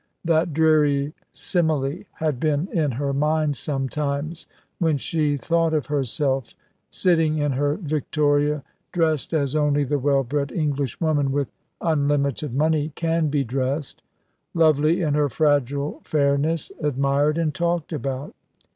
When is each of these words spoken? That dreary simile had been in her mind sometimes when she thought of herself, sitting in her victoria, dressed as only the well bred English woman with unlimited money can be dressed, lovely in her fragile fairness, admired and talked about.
That 0.25 0.51
dreary 0.51 1.13
simile 1.31 2.05
had 2.13 2.39
been 2.39 2.67
in 2.71 2.93
her 2.93 3.13
mind 3.13 3.55
sometimes 3.55 4.47
when 4.79 4.97
she 4.97 5.37
thought 5.37 5.75
of 5.75 5.85
herself, 5.93 6.55
sitting 6.89 7.37
in 7.37 7.51
her 7.51 7.75
victoria, 7.75 8.63
dressed 8.91 9.31
as 9.31 9.55
only 9.55 9.83
the 9.83 9.99
well 9.99 10.23
bred 10.23 10.51
English 10.51 10.99
woman 10.99 11.31
with 11.31 11.51
unlimited 11.81 12.51
money 12.55 12.91
can 12.95 13.27
be 13.29 13.43
dressed, 13.43 14.01
lovely 14.55 15.03
in 15.03 15.13
her 15.13 15.29
fragile 15.29 16.01
fairness, 16.03 16.71
admired 16.81 17.37
and 17.37 17.53
talked 17.53 17.93
about. 17.93 18.33